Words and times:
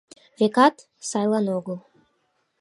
Векат, 0.39 0.75
сайлан 1.09 1.45
огыл. 1.57 1.77